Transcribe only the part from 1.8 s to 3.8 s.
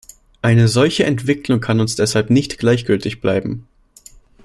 deshalb nicht gleichgültig bleiben.